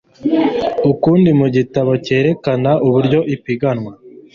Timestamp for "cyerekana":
2.05-2.71